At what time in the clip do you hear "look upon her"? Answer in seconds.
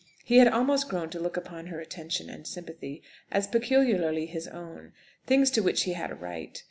1.19-1.79